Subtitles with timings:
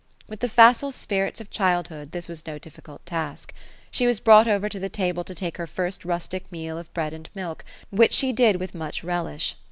[0.27, 3.53] With the facile spirits of childhood, this was no difficult task.
[3.91, 7.13] She was brought over to the table to take lier first rustic meal ot bread
[7.13, 9.55] and milk, which she did with much relish.